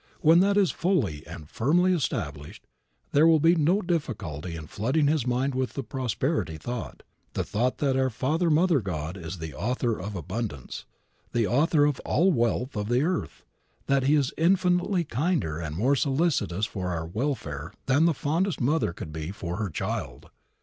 [0.21, 2.65] When that is fully and firmly established
[3.11, 7.77] there will be no difficulty in flooding his mind with the prosperity thought, the thought
[7.77, 10.85] that our Father Mother God is the Author of abundance,
[11.33, 13.43] the Author of all the wealth of the earth,
[13.87, 18.59] and that He is infinitely kinder and more solicitous for our welfare than the fondest
[18.59, 20.31] mother could be for her child.